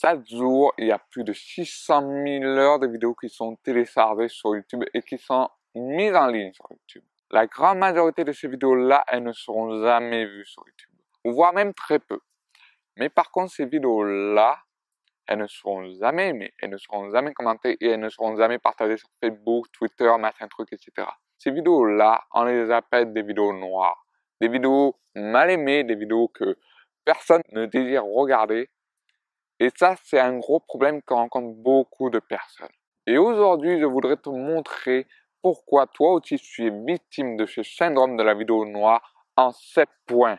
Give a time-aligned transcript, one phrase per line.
[0.00, 4.28] Chaque jour, il y a plus de 600 000 heures de vidéos qui sont téléchargées
[4.28, 7.02] sur YouTube et qui sont mises en ligne sur YouTube.
[7.32, 10.92] La grande majorité de ces vidéos-là, elles ne seront jamais vues sur YouTube,
[11.24, 12.20] voire même très peu.
[12.96, 14.58] Mais par contre, ces vidéos-là,
[15.26, 18.58] elles ne seront jamais aimées, elles ne seront jamais commentées et elles ne seront jamais
[18.58, 21.08] partagées sur Facebook, Twitter, machin truc, etc.
[21.38, 24.06] Ces vidéos-là, on les appelle des vidéos noires,
[24.40, 26.56] des vidéos mal aimées, des vidéos que
[27.04, 28.70] personne ne désire regarder.
[29.60, 32.68] Et ça, c'est un gros problème que rencontrent beaucoup de personnes.
[33.08, 35.08] Et aujourd'hui, je voudrais te montrer
[35.42, 39.88] pourquoi toi aussi tu es victime de ce syndrome de la vidéo noire en 7
[40.06, 40.38] points.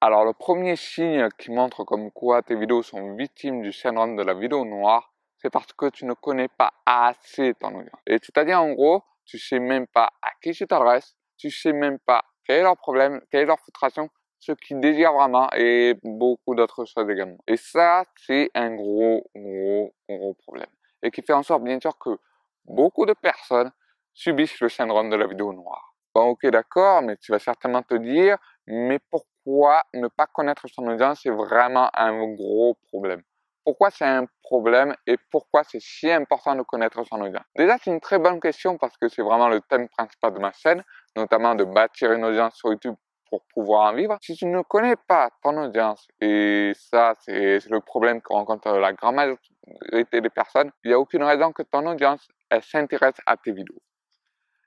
[0.00, 4.22] Alors le premier signe qui montre comme quoi tes vidéos sont victimes du syndrome de
[4.22, 5.09] la vidéo noire,
[5.40, 8.00] c'est parce que tu ne connais pas assez ton audience.
[8.06, 11.98] Et c'est-à-dire en gros, tu sais même pas à qui tu t'adresses, tu sais même
[11.98, 16.54] pas quel est leur problème, quelle est leur frustration, ce qu'ils désirent vraiment et beaucoup
[16.54, 17.38] d'autres choses également.
[17.46, 20.70] Et ça, c'est un gros, gros, gros problème.
[21.02, 22.18] Et qui fait en sorte, bien sûr, que
[22.64, 23.70] beaucoup de personnes
[24.12, 25.94] subissent le syndrome de la vidéo noire.
[26.14, 30.86] Bon, ok, d'accord, mais tu vas certainement te dire, mais pourquoi ne pas connaître son
[30.88, 33.22] audience c'est vraiment un gros problème.
[33.70, 37.44] Pourquoi c'est un problème et pourquoi c'est si important de connaître son audience?
[37.54, 40.50] Déjà, c'est une très bonne question parce que c'est vraiment le thème principal de ma
[40.50, 40.82] chaîne,
[41.14, 42.96] notamment de bâtir une audience sur YouTube
[43.30, 44.18] pour pouvoir en vivre.
[44.22, 48.92] Si tu ne connais pas ton audience, et ça, c'est le problème que rencontre la
[48.92, 52.26] grande majorité des personnes, il n'y a aucune raison que ton audience,
[52.62, 53.80] s'intéresse à tes vidéos.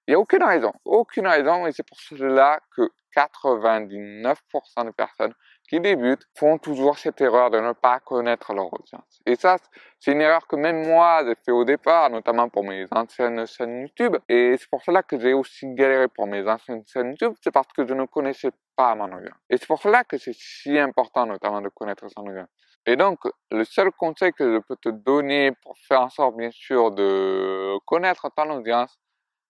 [0.08, 5.34] Il n'y a aucune raison, aucune raison, et c'est pour cela que 99% des personnes
[5.70, 9.22] qui débutent font toujours cette erreur de ne pas connaître leur audience.
[9.26, 9.58] Et ça,
[10.00, 13.82] c'est une erreur que même moi, j'ai fait au départ, notamment pour mes anciennes chaînes
[13.82, 14.18] YouTube.
[14.28, 17.68] Et c'est pour cela que j'ai aussi galéré pour mes anciennes chaînes YouTube, c'est parce
[17.68, 19.38] que je ne connaissais pas mon audience.
[19.50, 22.50] Et c'est pour cela que c'est si important, notamment, de connaître son audience.
[22.86, 23.20] Et donc,
[23.50, 27.78] le seul conseil que je peux te donner pour faire en sorte, bien sûr, de
[27.86, 29.00] connaître ton audience,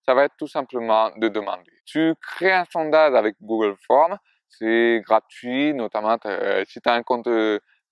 [0.05, 1.71] ça va être tout simplement de demander.
[1.85, 4.17] Tu crées un sondage avec Google Forms,
[4.49, 7.27] c'est gratuit, notamment euh, si tu as un compte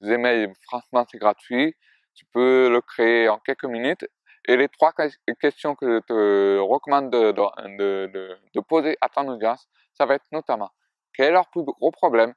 [0.01, 1.75] Gmail, franchement c'est gratuit,
[2.13, 4.05] tu peux le créer en quelques minutes.
[4.47, 4.91] Et les trois
[5.39, 10.25] questions que je te recommande de, de, de, poser à ton audience, ça va être
[10.31, 10.71] notamment
[11.13, 12.33] quel est leur plus gros problème,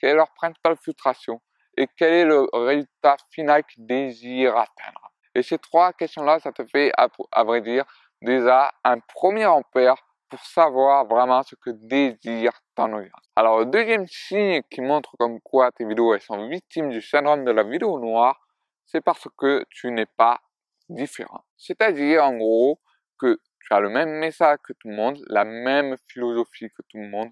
[0.00, 1.40] quelle est leur principale frustration?
[1.76, 5.12] Et quel est le résultat final qu'ils désirent atteindre?
[5.34, 7.84] Et ces trois questions-là, ça te fait, à vrai dire,
[8.24, 9.96] déjà un premier ampère
[10.28, 13.30] pour savoir vraiment ce que désire ton audience.
[13.36, 17.44] Alors le deuxième signe qui montre comme quoi tes vidéos elles sont victimes du syndrome
[17.44, 18.40] de la vidéo noire,
[18.86, 20.40] c'est parce que tu n'es pas
[20.88, 21.44] différent.
[21.56, 22.80] C'est-à-dire en gros
[23.18, 26.98] que tu as le même message que tout le monde, la même philosophie que tout
[26.98, 27.30] le monde,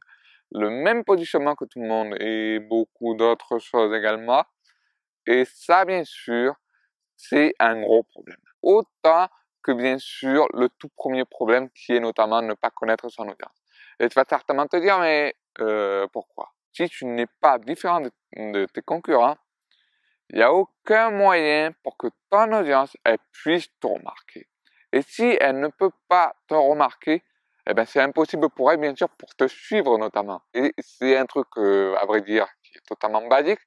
[0.52, 4.44] le même positionnement que tout le monde et beaucoup d'autres choses également.
[5.26, 6.54] Et ça, bien sûr,
[7.16, 8.40] c'est un gros problème.
[8.62, 9.28] Autant
[9.62, 13.62] que bien sûr le tout premier problème qui est notamment ne pas connaître son audience.
[14.00, 16.52] Et tu vas certainement te dire, mais euh, pourquoi?
[16.72, 19.36] Si tu n'es pas différent de, tes concurrents,
[20.30, 24.48] il n'y a aucun moyen pour que ton audience elle puisse te remarquer.
[24.92, 27.22] Et si elle ne peut pas te remarquer,
[27.66, 30.42] eh ben c'est impossible pour elle, bien sûr, pour te suivre notamment.
[30.54, 33.60] Et c'est un truc, euh, à vrai dire, qui est totalement basique,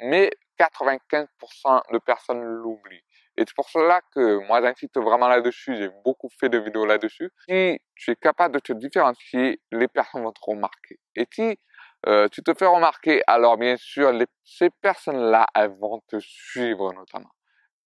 [0.00, 3.04] mais 95% de personnes l'oublient.
[3.38, 7.30] Et c'est pour cela que moi j'insiste vraiment là-dessus, j'ai beaucoup fait de vidéos là-dessus.
[7.48, 10.98] Si tu es capable de te différencier, les personnes vont te remarquer.
[11.14, 11.58] Et si
[12.06, 14.12] euh, tu te fais remarquer, alors bien sûr,
[14.44, 17.30] ces personnes-là, elles vont te suivre notamment.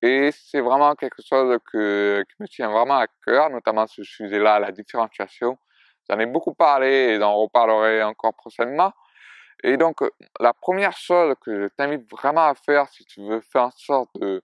[0.02, 4.58] Et c'est vraiment quelque chose que, qui me tient vraiment à cœur, notamment ce sujet-là,
[4.58, 5.58] la différenciation.
[6.08, 8.92] J'en ai beaucoup parlé et j'en reparlerai encore prochainement.
[9.62, 9.98] Et donc,
[10.38, 14.08] la première chose que je t'invite vraiment à faire si tu veux faire en sorte
[14.18, 14.42] de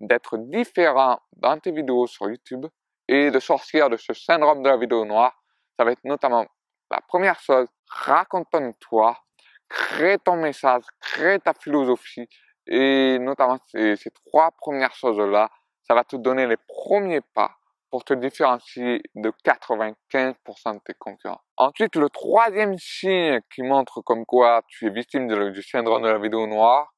[0.00, 2.66] d'être différent dans tes vidéos sur YouTube
[3.08, 5.34] et de sortir de ce syndrome de la vidéo noire,
[5.78, 6.46] ça va être notamment
[6.90, 9.24] la première chose, raconte ton histoire,
[9.68, 12.28] crée ton message, crée ta philosophie
[12.66, 15.50] et notamment ces, ces trois premières choses-là,
[15.82, 17.52] ça va te donner les premiers pas
[17.90, 21.40] pour te différencier de 95% de tes concurrents.
[21.56, 26.18] Ensuite, le troisième signe qui montre comme quoi tu es victime du syndrome de la
[26.18, 26.92] vidéo noire,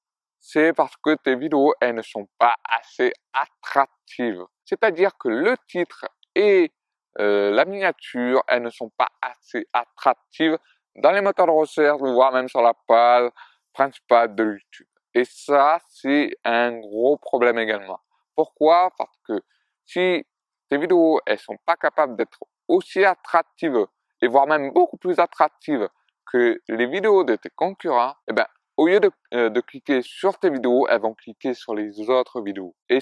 [0.44, 4.42] c'est parce que tes vidéos, elles ne sont pas assez attractives.
[4.64, 6.04] C'est-à-dire que le titre
[6.34, 6.72] et
[7.20, 10.58] euh, la miniature, elles ne sont pas assez attractives
[10.96, 13.30] dans les moteurs de recherche, voire même sur la page
[13.72, 14.88] principale de YouTube.
[15.14, 18.00] Et ça, c'est un gros problème également.
[18.34, 18.90] Pourquoi?
[18.98, 19.40] Parce que
[19.86, 20.26] si
[20.68, 23.86] tes vidéos, elles sont pas capables d'être aussi attractives
[24.20, 25.88] et voire même beaucoup plus attractives
[26.26, 30.38] que les vidéos de tes concurrents, eh ben, au lieu de, euh, de, cliquer sur
[30.38, 32.74] tes vidéos, elles vont cliquer sur les autres vidéos.
[32.88, 32.98] Et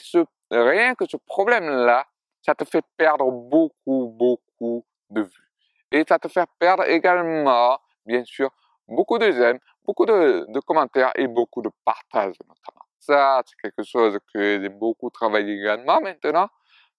[0.51, 2.07] rien que ce problème-là,
[2.43, 5.51] ça te fait perdre beaucoup, beaucoup de vues.
[5.93, 8.51] Et ça te fait perdre également, bien sûr,
[8.89, 12.85] beaucoup de j'aime, beaucoup de, de, commentaires et beaucoup de partages notamment.
[12.99, 16.49] Ça, c'est quelque chose que j'ai beaucoup travaillé également maintenant,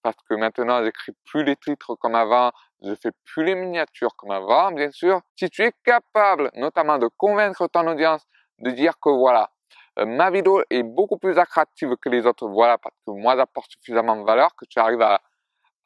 [0.02, 2.52] parce que maintenant, j'écris plus les titres comme avant,
[2.82, 5.22] je fais plus les miniatures comme avant, bien sûr.
[5.36, 8.26] Si tu es capable, notamment, de convaincre ton audience
[8.62, 9.50] de dire que voilà,
[10.00, 13.72] euh, ma vidéo est beaucoup plus attractive que les autres, voilà, parce que moi j'apporte
[13.72, 15.22] suffisamment de valeur, que tu arrives à,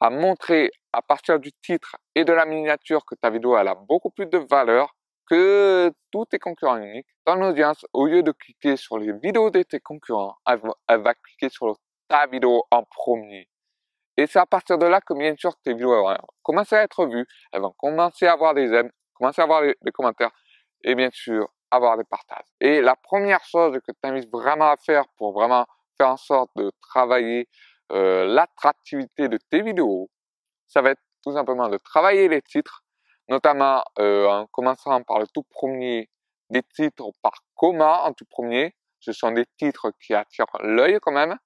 [0.00, 3.74] à montrer à partir du titre et de la miniature que ta vidéo elle a
[3.74, 4.94] beaucoup plus de valeur
[5.28, 7.08] que tous tes concurrents uniques.
[7.24, 11.48] Ton audience, au lieu de cliquer sur les vidéos de tes concurrents, elle va, cliquer
[11.48, 11.76] sur
[12.08, 13.48] ta vidéo en premier.
[14.16, 17.06] Et c'est à partir de là que bien sûr tes vidéos vont commencer à être
[17.06, 20.30] vues, elles vont commencer à avoir des j'aime, commencer à avoir des commentaires
[20.84, 22.46] et bien sûr avoir des partages.
[22.60, 25.66] Et la première chose que t'invite vraiment à faire pour vraiment
[25.96, 27.48] faire en sorte de travailler
[27.92, 30.10] euh, l'attractivité de tes vidéos,
[30.66, 32.84] ça va être tout simplement de travailler les titres,
[33.28, 36.08] notamment euh, en commençant par le tout premier
[36.50, 38.74] des titres par comment en tout premier.
[39.00, 41.36] Ce sont des titres qui attirent l'œil quand même.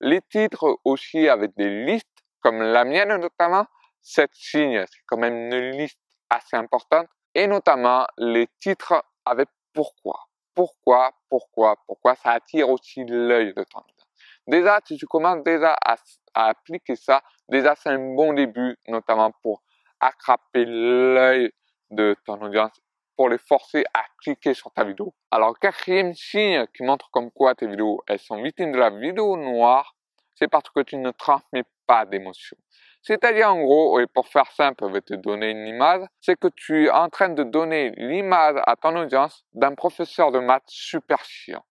[0.00, 2.06] Les titres aussi avec des listes,
[2.40, 3.66] comme la mienne notamment.
[4.02, 6.00] Cette signe, c'est quand même une liste
[6.30, 7.06] assez importante.
[7.34, 10.26] Et notamment les titres avec pourquoi?
[10.54, 14.08] Pourquoi, pourquoi, pourquoi ça attire aussi l'œil de ton audience?
[14.46, 15.96] Déjà, si tu commences déjà à,
[16.34, 19.62] appliquer ça, déjà c'est un bon début, notamment pour
[20.00, 21.52] attraper l'œil
[21.90, 22.72] de ton audience,
[23.16, 25.14] pour les forcer à cliquer sur ta vidéo.
[25.30, 29.36] Alors, quatrième signe qui montre comme quoi tes vidéos, elles sont victimes de la vidéo
[29.36, 29.94] noire,
[30.34, 32.56] c'est parce que tu ne transmets pas d'émotion.
[33.02, 36.48] C'est-à-dire, en gros, et pour faire simple, je vais te donner une image, c'est que
[36.48, 41.24] tu es en train de donner l'image à ton audience d'un professeur de maths super
[41.24, 41.64] chiant.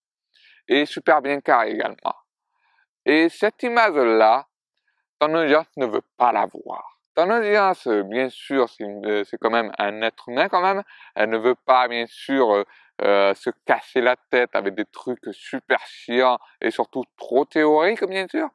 [0.68, 2.14] Et super bien carré également.
[3.04, 4.46] Et cette image-là,
[5.18, 6.98] ton audience ne veut pas la voir.
[7.14, 10.82] Ton audience, bien sûr, c'est quand même un être humain quand même.
[11.14, 12.64] Elle ne veut pas, bien sûr, euh,
[13.02, 18.26] euh, se casser la tête avec des trucs super chiants et surtout trop théoriques, bien
[18.28, 18.48] sûr.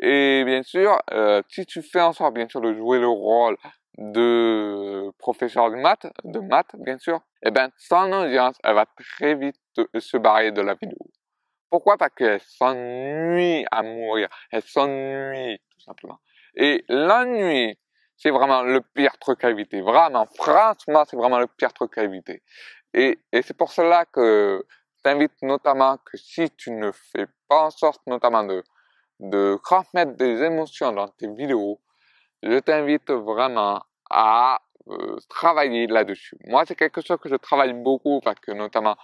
[0.00, 3.56] Et bien sûr, euh, si tu fais en sorte, bien sûr, de jouer le rôle
[3.98, 9.34] de professeur de maths, de maths, bien sûr, eh ben, ton audience, elle va très
[9.34, 9.56] vite
[9.98, 10.98] se barrer de la vidéo.
[11.70, 11.96] Pourquoi?
[11.96, 14.28] Parce qu'elle s'ennuie à mourir.
[14.50, 16.18] Elle s'ennuie, tout simplement.
[16.54, 17.78] Et l'ennui,
[18.16, 19.80] c'est vraiment le pire truc à éviter.
[19.80, 22.42] Vraiment, franchement, c'est vraiment le pire truc à éviter.
[22.94, 24.64] Et, et c'est pour cela que
[25.02, 28.62] t'invite notamment que si tu ne fais pas en sorte notamment de
[29.20, 31.80] de transmettre des émotions dans tes vidéos,
[32.42, 36.36] je t'invite vraiment à euh, travailler là-dessus.
[36.46, 38.96] Moi, c'est quelque chose que je travaille beaucoup parce que notamment,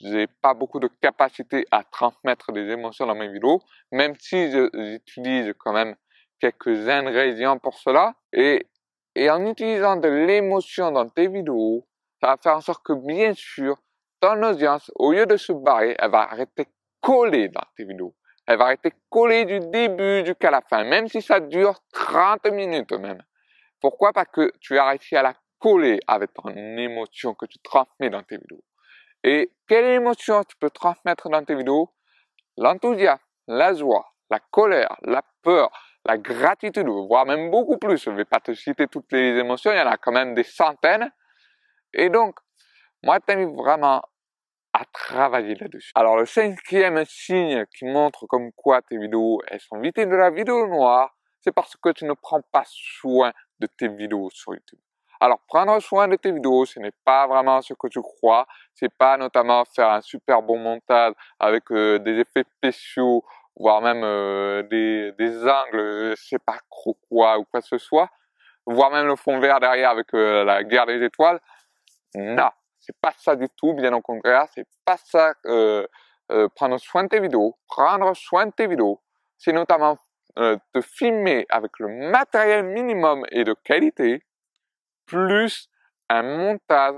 [0.00, 3.60] j'ai pas beaucoup de capacité à transmettre des émotions dans mes vidéos,
[3.92, 5.94] même si j'utilise quand même
[6.40, 8.14] quelques ingrédients pour cela.
[8.32, 8.66] Et,
[9.14, 11.86] et en utilisant de l'émotion dans tes vidéos,
[12.20, 13.76] ça va faire en sorte que bien sûr,
[14.20, 16.66] ton audience, au lieu de se barrer, elle va arrêter
[17.00, 18.14] coller dans tes vidéos
[18.46, 22.92] elle va rester collée du début jusqu'à la fin, même si ça dure 30 minutes
[22.92, 23.22] même.
[23.80, 24.12] Pourquoi?
[24.12, 28.22] Parce que tu as réussi à la coller avec ton émotion que tu transmets dans
[28.22, 28.62] tes vidéos.
[29.24, 31.92] Et quelle émotion tu peux transmettre dans tes vidéos?
[32.56, 35.70] L'enthousiasme, la joie, la colère, la peur,
[36.04, 38.02] la gratitude, voire même beaucoup plus.
[38.02, 40.34] Je ne vais pas te citer toutes les émotions, il y en a quand même
[40.34, 41.10] des centaines.
[41.92, 42.38] Et donc,
[43.02, 44.02] moi, je t'invite vraiment
[44.76, 45.90] à travailler là-dessus.
[45.94, 50.30] Alors le cinquième signe qui montre comme quoi tes vidéos elles sont victimes de la
[50.30, 54.78] vidéo noire, c'est parce que tu ne prends pas soin de tes vidéos sur YouTube.
[55.18, 58.46] Alors prendre soin de tes vidéos, ce n'est pas vraiment ce que tu crois.
[58.74, 63.24] C'est pas notamment faire un super bon montage avec euh, des effets spéciaux,
[63.58, 67.78] voire même euh, des, des angles, je sais pas trop quoi ou quoi que ce
[67.78, 68.10] soit,
[68.66, 71.40] voire même le fond vert derrière avec euh, la guerre des étoiles.
[72.14, 75.34] Non, c'est pas ça du tout, bien au contraire, c'est pas ça.
[75.46, 75.86] Euh,
[76.32, 79.00] euh, prendre soin de tes vidéos, prendre soin de tes vidéos,
[79.38, 79.96] c'est notamment
[80.38, 84.22] euh, te filmer avec le matériel minimum et de qualité,
[85.06, 85.70] plus
[86.10, 86.96] un montage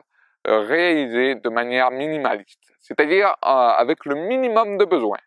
[0.49, 5.21] euh, réalisé de manière minimaliste, c'est-à-dire euh, avec le minimum de besoins,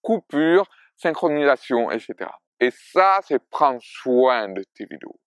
[0.00, 0.66] coupure,
[0.96, 2.30] synchronisation, etc.
[2.58, 5.20] Et ça, c'est prendre soin de tes vidéos.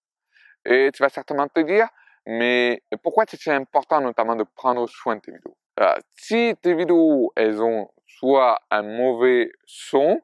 [0.65, 1.87] Et tu vas certainement te dire,
[2.25, 5.57] mais pourquoi c'est important notamment de prendre soin de tes vidéos?
[5.79, 10.21] Euh, Si tes vidéos, elles ont soit un mauvais son,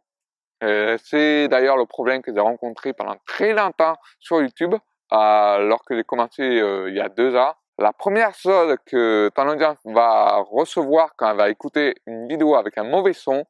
[0.64, 4.76] Euh, c'est d'ailleurs le problème que j'ai rencontré pendant très longtemps sur YouTube,
[5.10, 7.56] alors que j'ai commencé euh, il y a deux ans.
[7.80, 12.78] La première chose que ton audience va recevoir quand elle va écouter une vidéo avec
[12.78, 13.44] un mauvais son,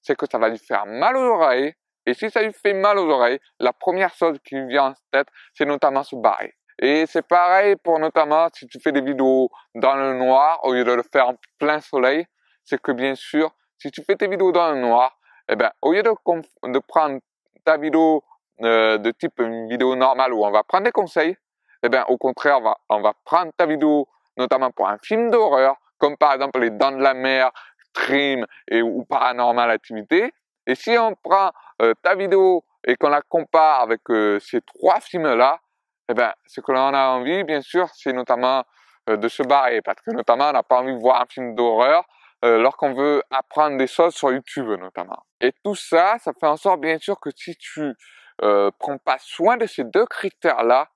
[0.00, 1.74] c'est que ça va lui faire mal aux oreilles.
[2.06, 4.94] Et si ça lui fait mal aux oreilles, la première chose qui lui vient en
[5.12, 6.54] tête, c'est notamment se barrer.
[6.78, 10.84] Et c'est pareil pour notamment si tu fais des vidéos dans le noir au lieu
[10.84, 12.26] de le faire en plein soleil,
[12.64, 15.16] c'est que bien sûr, si tu fais tes vidéos dans le noir,
[15.48, 17.20] eh ben, au lieu de, prendre
[17.64, 18.24] ta vidéo
[18.62, 21.36] euh, de type une vidéo normale où on va prendre des conseils,
[21.82, 26.16] eh ben, au contraire, on va, prendre ta vidéo notamment pour un film d'horreur, comme
[26.16, 27.50] par exemple Les Dents de la Mer,
[27.92, 30.32] Trim et, ou Paranormal Activité.
[30.66, 31.52] Et si on prend
[31.82, 35.60] euh, ta vidéo et qu'on la compare avec euh, ces trois films-là,
[36.08, 38.64] eh ben, ce que l'on a envie, bien sûr, c'est notamment
[39.08, 41.54] euh, de se barrer, parce que notamment, on n'a pas envie de voir un film
[41.54, 42.04] d'horreur
[42.44, 45.24] euh, lorsqu'on veut apprendre des choses sur YouTube, notamment.
[45.40, 47.94] Et tout ça, ça fait en sorte, bien sûr, que si tu
[48.42, 50.88] euh, prends pas soin de ces deux critères-là,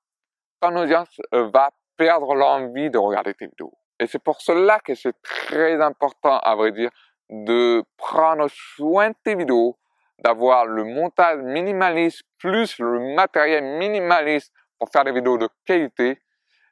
[0.61, 3.73] ton audience euh, va perdre l'envie de regarder tes vidéos.
[3.99, 6.91] Et c'est pour cela que c'est très important, à vrai dire,
[7.31, 9.79] de prendre soin de tes vidéos,
[10.19, 16.21] d'avoir le montage minimaliste plus le matériel minimaliste pour faire des vidéos de qualité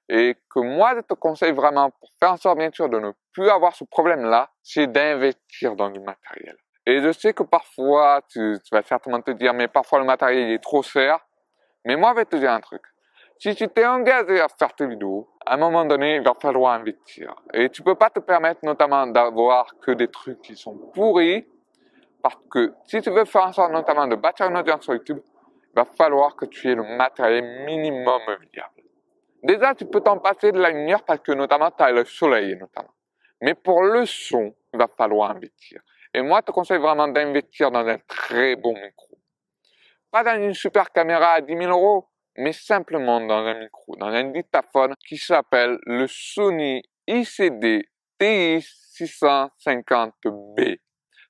[0.09, 3.13] et que moi je te conseille vraiment pour faire en sorte bien sûr de ne
[3.33, 6.57] plus avoir ce problème-là, c'est d'investir dans du matériel.
[6.87, 10.63] Et je sais que parfois tu, vas certainement te dire mais parfois le matériel est
[10.63, 11.19] trop cher,
[11.85, 12.83] mais moi je vais te dire un truc.
[13.39, 16.73] Si tu t'es engagé à faire tes vidéos, à un moment donné, il va falloir
[16.73, 17.35] investir.
[17.53, 21.47] Et tu peux pas te permettre notamment d'avoir que des trucs qui sont pourris,
[22.23, 25.21] parce que si tu veux faire en sorte notamment de bâtir une audience sur YouTube,
[25.77, 28.83] va falloir que tu aies le matériel minimum viable.
[29.43, 32.57] Déjà, tu peux t'en passer de la lumière parce que notamment tu as le soleil
[32.57, 32.95] notamment.
[33.43, 35.83] Mais pour le son, il va falloir investir.
[36.15, 39.19] Et moi, je te conseille vraiment d'investir dans un très bon micro.
[40.11, 44.07] Pas dans une super caméra à 10 000 euros, mais simplement dans un micro, dans
[44.07, 47.87] un dictaphone qui s'appelle le Sony ICD
[48.19, 50.79] TI650B.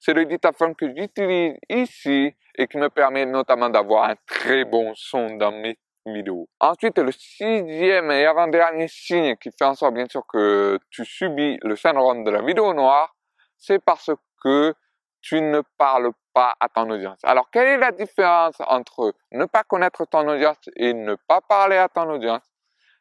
[0.07, 4.93] C'est le dictaphone que j'utilise ici et qui me permet notamment d'avoir un très bon
[4.95, 6.49] son dans mes vidéos.
[6.61, 11.59] Ensuite, le sixième et avant-dernier signe qui fait en sorte bien sûr que tu subis
[11.61, 13.17] le syndrome de la vidéo noire,
[13.59, 14.75] c'est parce que
[15.23, 17.19] tu ne parles pas à ton audience.
[17.25, 21.79] Alors, quelle est la différence entre ne pas connaître ton audience et ne pas parler
[21.79, 22.49] à ton audience?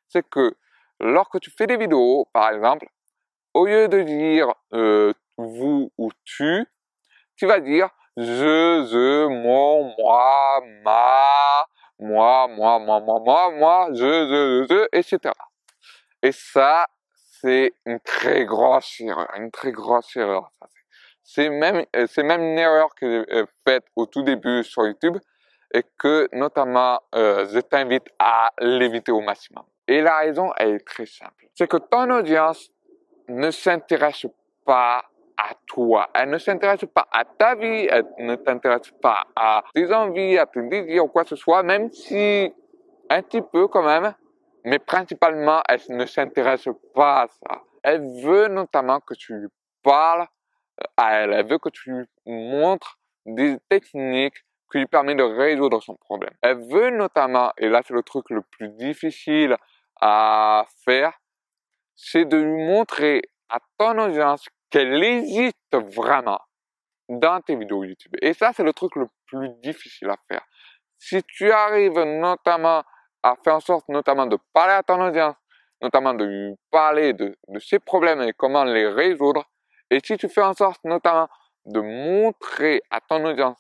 [0.08, 0.56] C'est que
[1.00, 2.88] lorsque tu fais des vidéos, par exemple,
[3.54, 6.66] au lieu de dire euh, vous ou tu,
[7.36, 11.66] tu vas dire je, je, mon, moi, ma,
[12.00, 15.34] moi, moi, moi, moi, moi, moi, je, je, je, etc.
[16.24, 16.88] Et ça,
[17.42, 20.52] c'est une très grosse erreur, une très grosse erreur.
[21.24, 25.18] C'est même, c'est même une erreur que j'ai faite au tout début sur YouTube
[25.74, 29.66] et que notamment euh, je t'invite à l'éviter au maximum.
[29.88, 31.48] Et la raison, elle est très simple.
[31.54, 32.72] C'est que ton audience
[33.28, 34.26] ne s'intéresse
[34.66, 35.04] pas
[35.68, 36.10] toi.
[36.14, 40.46] Elle ne s'intéresse pas à ta vie, elle ne t'intéresse pas à tes envies, à
[40.46, 42.54] tes désirs ou quoi que ce soit, même si
[43.10, 44.14] un petit peu quand même,
[44.64, 47.62] mais principalement, elle ne s'intéresse pas à ça.
[47.84, 49.48] Elle veut notamment que tu lui
[49.84, 50.28] parles
[50.98, 55.82] à elle, elle veut que tu lui montres des techniques qui lui permettent de résoudre
[55.82, 56.34] son problème.
[56.42, 59.56] Elle veut notamment, et là c'est le truc le plus difficile
[60.02, 61.14] à faire,
[61.96, 66.40] c'est de lui montrer à ton audience qu'elle hésite vraiment
[67.10, 68.16] dans tes vidéos YouTube.
[68.22, 70.42] Et ça, c'est le truc le plus difficile à faire.
[70.98, 72.84] Si tu arrives notamment
[73.22, 75.36] à faire en sorte notamment de parler à ton audience,
[75.82, 79.44] notamment de lui parler de, ses problèmes et comment les résoudre,
[79.90, 81.28] et si tu fais en sorte notamment
[81.66, 83.58] de montrer à ton audience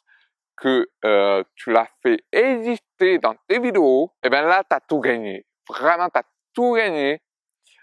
[0.57, 4.79] que euh, tu l'as fait hésiter dans tes vidéos, et eh bien là, tu as
[4.79, 5.45] tout gagné.
[5.67, 7.21] Vraiment, tu as tout gagné.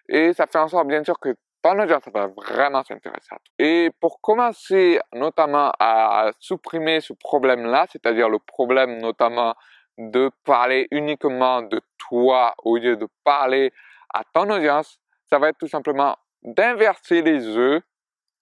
[0.09, 3.55] Et ça fait en sorte, bien sûr, que ton audience va vraiment s'intéresser à toi.
[3.59, 9.55] Et pour commencer notamment à supprimer ce problème-là, c'est-à-dire le problème notamment
[9.99, 13.73] de parler uniquement de toi au lieu de parler
[14.13, 14.99] à ton audience,
[15.31, 17.83] ça va être tout simplement d'inverser les œufs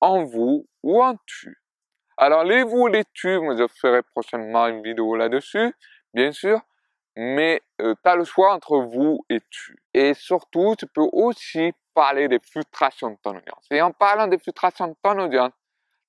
[0.01, 1.57] en vous ou en tu.
[2.17, 5.73] Alors les vous, les tu, je ferai prochainement une vidéo là-dessus,
[6.15, 6.61] bien sûr,
[7.17, 9.77] mais euh, tu as le choix entre vous et tu.
[9.95, 13.67] Et surtout, tu peux aussi parler des frustrations de ton audience.
[13.71, 15.53] Et en parlant des frustrations de ton audience,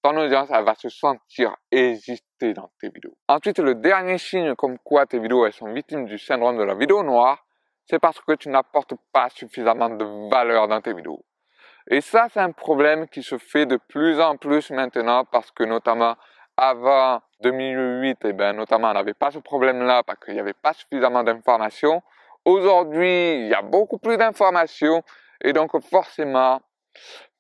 [0.04, 3.16] ton audience, elle va se sentir hésiter dans tes vidéos.
[3.28, 6.76] Ensuite, le dernier signe comme quoi tes vidéos, elles sont victimes du syndrome de la
[6.76, 7.46] vidéo noire,
[7.88, 11.24] c'est parce que tu n'apportes pas suffisamment de valeur dans tes vidéos.
[11.90, 15.64] Et ça, c'est un problème qui se fait de plus en plus maintenant parce que
[15.64, 16.16] notamment
[16.62, 20.74] avant 2008, eh ben, notamment, on n'avait pas ce problème-là parce qu'il n'y avait pas
[20.74, 22.04] suffisamment d'informations.
[22.46, 25.02] Aujourd'hui, il y a beaucoup plus d'informations
[25.44, 26.62] et donc forcément,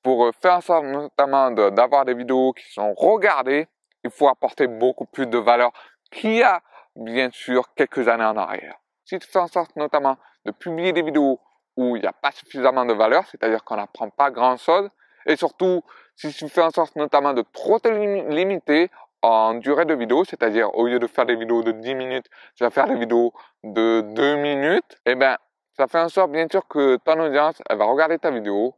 [0.01, 3.67] pour faire en sorte notamment d'avoir des vidéos qui sont regardées,
[4.03, 5.71] il faut apporter beaucoup plus de valeur
[6.11, 6.61] qu'il y a
[6.95, 8.75] bien sûr quelques années en arrière.
[9.05, 11.39] Si tu fais en sorte notamment de publier des vidéos
[11.77, 14.89] où il n'y a pas suffisamment de valeur, c'est-à-dire qu'on n'apprend pas grand-chose,
[15.27, 15.83] et surtout
[16.15, 18.89] si tu fais en sorte notamment de trop te limiter
[19.21, 22.25] en durée de vidéo, c'est-à-dire au lieu de faire des vidéos de 10 minutes,
[22.55, 25.37] tu vas faire des vidéos de 2 minutes, eh ben,
[25.77, 28.75] ça fait en sorte bien sûr que ton audience, elle va regarder ta vidéo,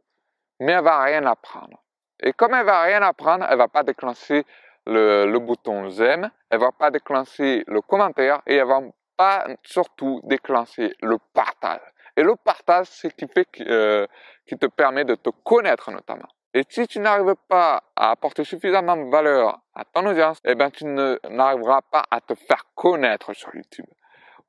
[0.60, 1.82] mais elle va rien apprendre.
[2.22, 4.44] Et comme elle va rien apprendre, elle va pas déclencher
[4.86, 8.80] le, le bouton j'aime, elle va pas déclencher le commentaire et elle va
[9.16, 11.80] pas surtout déclencher le partage.
[12.16, 14.06] Et le partage, c'est ce qui fait euh,
[14.46, 16.28] qui te permet de te connaître notamment.
[16.56, 20.70] Et si tu n'arrives pas à apporter suffisamment de valeur à ton audience, eh ben
[20.70, 23.86] tu n'arriveras pas à te faire connaître sur YouTube.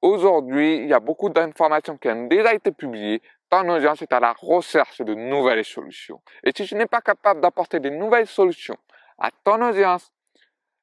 [0.03, 3.23] Aujourd'hui, il y a beaucoup d'informations qui ont déjà été publiées.
[3.49, 6.21] Ton audience est à la recherche de nouvelles solutions.
[6.43, 8.77] Et si tu n'es pas capable d'apporter des nouvelles solutions
[9.17, 10.11] à ton audience,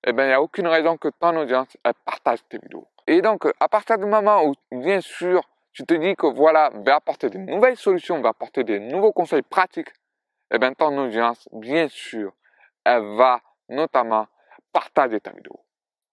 [0.04, 1.68] eh ben, il n'y a aucune raison que ton audience
[2.04, 2.88] partage tes vidéos.
[3.06, 6.96] Et donc, à partir du moment où, bien sûr, tu te dis que voilà, va
[6.96, 9.92] apporter des nouvelles solutions, va apporter des nouveaux conseils pratiques,
[10.52, 12.32] eh bien, ton audience, bien sûr,
[12.84, 14.26] elle va notamment
[14.72, 15.64] partager ta vidéo.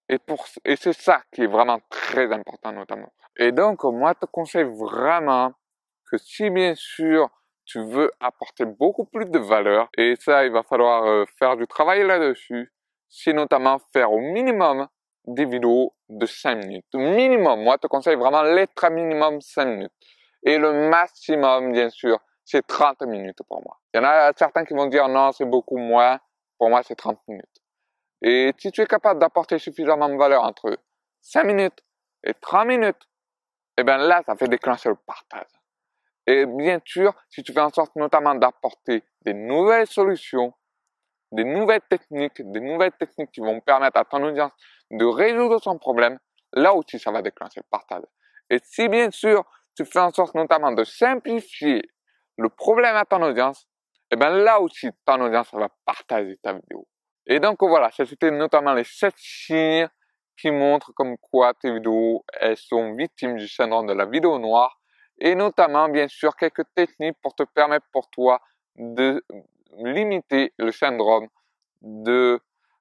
[0.08, 0.18] Et,
[0.64, 3.12] et c'est ça qui est vraiment très important notamment.
[3.36, 5.52] Et donc, moi, je te conseille vraiment
[6.10, 7.28] que si bien sûr,
[7.64, 11.66] tu veux apporter beaucoup plus de valeur, et ça, il va falloir euh, faire du
[11.66, 12.72] travail là-dessus,
[13.08, 14.88] c'est notamment faire au minimum
[15.26, 16.86] des vidéos de 5 minutes.
[16.94, 19.92] Minimum, moi, je te conseille vraiment l'extra minimum 5 minutes.
[20.42, 22.18] Et le maximum, bien sûr,
[22.50, 23.78] c'est 30 minutes pour moi.
[23.94, 26.18] Il y en a certains qui vont dire non, c'est beaucoup moins.
[26.58, 27.46] Pour moi, c'est 30 minutes.
[28.22, 30.76] Et si tu es capable d'apporter suffisamment de valeur entre
[31.22, 31.80] 5 minutes
[32.24, 33.08] et 30 minutes,
[33.78, 35.46] eh bien là, ça fait déclencher le partage.
[36.26, 40.52] Et bien sûr, si tu fais en sorte notamment d'apporter des nouvelles solutions,
[41.32, 44.52] des nouvelles techniques, des nouvelles techniques qui vont permettre à ton audience
[44.90, 46.18] de résoudre son problème,
[46.52, 48.02] là aussi ça va déclencher le partage.
[48.50, 49.44] Et si bien sûr
[49.76, 51.88] tu fais en sorte notamment de simplifier
[52.40, 53.68] le problème à ton audience,
[54.10, 56.86] et eh bien là aussi ton audience va partager ta vidéo.
[57.26, 59.88] Et donc voilà, c'était notamment les 7 signes
[60.36, 64.80] qui montrent comme quoi tes vidéos elles sont victimes du syndrome de la vidéo noire
[65.18, 68.40] et notamment bien sûr quelques techniques pour te permettre pour toi
[68.76, 69.22] de
[69.78, 71.28] limiter le syndrome
[71.82, 72.40] de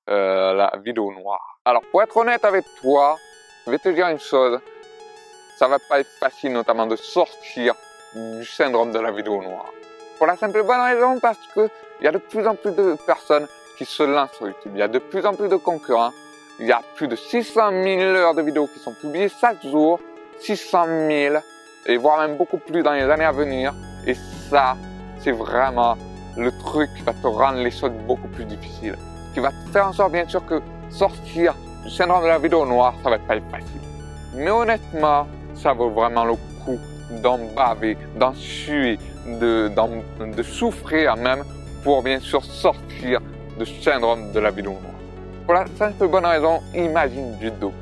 [0.09, 1.59] euh, la vidéo noire.
[1.65, 3.17] Alors pour être honnête avec toi,
[3.65, 4.59] je vais te dire une chose,
[5.57, 7.75] ça va pas être facile notamment de sortir
[8.15, 9.71] du syndrome de la vidéo noire.
[10.17, 11.69] Pour la simple et bonne raison parce que
[12.01, 14.71] il y a de plus en plus de personnes qui se lancent sur YouTube.
[14.75, 16.11] Il y a de plus en plus de concurrents.
[16.59, 19.99] Il y a plus de 600 000 heures de vidéos qui sont publiées chaque jour.
[20.39, 21.35] 600 000
[21.85, 23.73] et voire même beaucoup plus dans les années à venir.
[24.05, 24.15] Et
[24.49, 24.75] ça,
[25.19, 25.97] c'est vraiment
[26.37, 28.97] le truc qui va te rendre les choses beaucoup plus difficiles.
[29.33, 32.65] Qui va te faire en sorte, bien sûr, que sortir du syndrome de la vidéo
[32.65, 33.81] noire, ça va pas être facile.
[34.35, 36.79] Mais honnêtement, ça vaut vraiment le coup
[37.21, 39.69] d'en baver, d'en suer, de,
[40.35, 41.43] de souffrir même
[41.83, 43.19] pour bien sûr sortir
[43.57, 44.93] du syndrome de la vidéo noire.
[45.45, 47.73] Pour la simple bonne raison, imagine du dos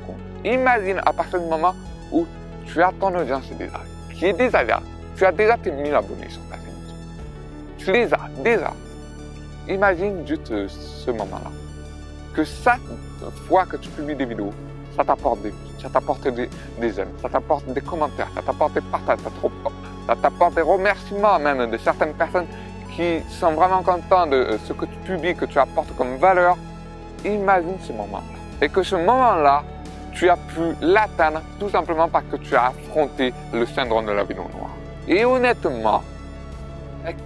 [0.44, 1.74] Imagine à partir du moment
[2.12, 2.26] où
[2.66, 3.80] tu as ton audience déjà,
[4.14, 4.80] qui est déjà là,
[5.16, 6.64] tu as déjà tes 1000 abonnés sur ta chaîne.
[7.76, 8.72] Tu les as déjà.
[9.68, 11.50] Imagine juste ce moment-là.
[12.34, 12.80] Que chaque
[13.46, 14.52] fois que tu publies des vidéos,
[14.98, 18.80] ça t'apporte des ça t'apporte des, des aimes, ça t'apporte des commentaires, ça t'apporte des
[18.80, 19.20] partages,
[20.06, 22.46] ça t'apporte des remerciements même de certaines personnes
[22.96, 26.56] qui sont vraiment contents de euh, ce que tu publies, que tu apportes comme valeur.
[27.24, 28.38] Imagine ce moment-là.
[28.60, 29.62] Et que ce moment-là,
[30.12, 34.24] tu as pu l'atteindre tout simplement parce que tu as affronté le syndrome de la
[34.24, 34.72] vidéo noire.
[35.06, 36.02] Et honnêtement,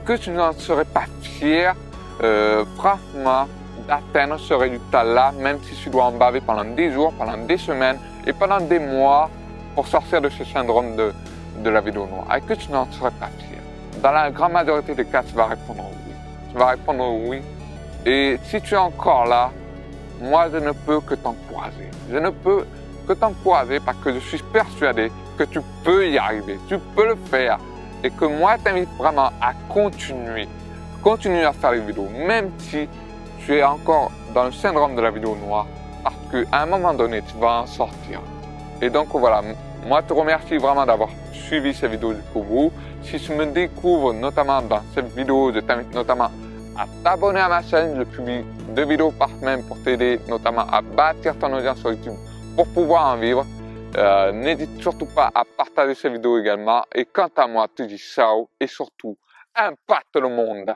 [0.04, 1.74] que tu n'en serais pas fier,
[2.22, 3.46] euh, franchement,
[3.87, 7.99] d'atteindre ce résultat-là, même si tu dois en baver pendant des jours, pendant des semaines
[8.27, 9.31] et pendant des mois
[9.75, 11.12] pour sortir de ce syndrome de,
[11.59, 12.37] de la vidéo noire.
[12.37, 13.59] Et que tu n'en serais pas fier.
[14.03, 16.12] Dans la grande majorité des cas, tu vas répondre oui.
[16.51, 17.40] Tu vas répondre oui.
[18.05, 19.51] Et si tu es encore là,
[20.21, 21.90] moi, je ne peux que t'encourager.
[22.11, 22.64] Je ne peux
[23.07, 26.59] que t'encourager parce que je suis persuadé que tu peux y arriver.
[26.68, 27.59] Tu peux le faire
[28.05, 30.49] et que moi, je t'invite vraiment à continuer,
[31.03, 32.88] continuer à faire les vidéos, même si
[33.44, 35.66] tu es encore dans le syndrome de la vidéo noire,
[36.02, 38.20] parce qu'à un moment donné, tu vas en sortir.
[38.81, 39.42] Et donc voilà,
[39.87, 42.72] moi, je te remercie vraiment d'avoir suivi ces vidéos jusqu'au bout.
[43.02, 46.31] Si tu me découvres notamment dans cette vidéo, je t'invite notamment
[46.76, 47.96] à t'abonner à ma chaîne.
[47.98, 52.14] Je publie deux vidéos par semaine pour t'aider notamment à bâtir ton audience sur YouTube
[52.57, 53.44] pour pouvoir en vivre.
[53.96, 56.83] Euh, n'hésite surtout pas à partager ces vidéos également.
[56.94, 59.16] Et quant à moi, tu dis ciao et surtout,
[59.55, 60.74] impacte le monde.